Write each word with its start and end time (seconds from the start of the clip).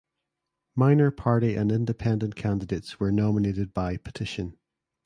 Minor 0.75 1.11
party 1.11 1.53
and 1.55 1.71
independent 1.71 2.35
candidates 2.35 2.99
were 2.99 3.11
nominated 3.11 3.71
by 3.71 3.97
petition. 3.97 4.57